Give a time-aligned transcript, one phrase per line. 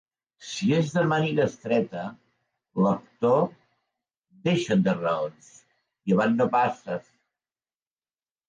[0.51, 2.05] Si ets de màniga estreta,
[2.85, 3.37] lector,
[4.49, 5.53] deixa't de raons,
[6.13, 7.07] i avant no passes!